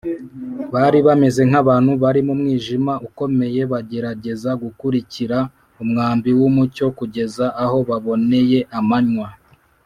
Bari 0.73 0.99
bameze 1.07 1.41
nk’abantu 1.49 1.91
bari 2.03 2.21
mu 2.27 2.33
mwijima 2.39 2.93
ukomeye 3.07 3.61
bagerageza 3.71 4.49
gukurikira 4.63 5.37
umwambi 5.83 6.29
w’umucyo 6.39 6.85
kugeza 6.97 7.45
aho 7.63 7.77
baboneye 7.89 8.59
amanywa 8.79 9.27